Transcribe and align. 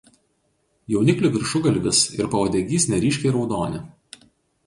Jauniklių 0.93 1.29
viršugalvis 1.35 2.01
ir 2.17 2.31
pauodegys 2.35 2.87
neryškiai 2.93 3.35
raudoni. 3.39 3.83